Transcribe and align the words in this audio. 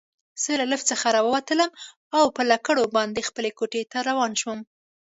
زه 0.41 0.51
له 0.59 0.65
لفټ 0.71 0.85
څخه 0.91 1.07
راووتلم 1.15 1.69
او 2.17 2.25
پر 2.35 2.45
لکړو 2.53 2.83
باندې 2.95 3.27
خپلې 3.29 3.51
کوټې 3.59 3.83
ته 3.91 3.97
روان 4.09 4.31
شوم. 4.41 4.59